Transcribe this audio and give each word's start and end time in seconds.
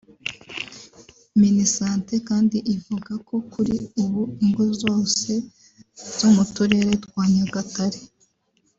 Minisante 1.41 2.13
kandi 2.29 2.57
ivuga 2.75 3.13
ko 3.27 3.35
kuri 3.51 3.75
ubu 4.03 4.21
ingo 4.43 4.63
zose 4.81 5.31
zo 6.17 6.27
mu 6.35 6.43
Turere 6.55 6.93
twa 7.05 7.23
Nyagatare 7.35 7.99